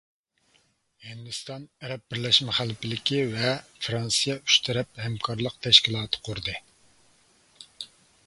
[1.07, 3.51] ھىندىستان، ئەرەب بىرلەشمە خەلىپىلىكى ۋە
[3.87, 6.55] فىرانسىيە ئۈچ تەرەپ ھەمكارلىق تەشكىلاتى قۇردى.